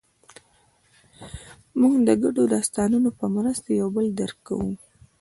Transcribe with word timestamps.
موږ 1.79 1.93
د 2.07 2.09
ګډو 2.23 2.43
داستانونو 2.53 3.09
په 3.19 3.25
مرسته 3.35 3.67
یو 3.79 3.87
بل 3.95 4.05
درک 4.19 4.37
کوو. 4.47 4.71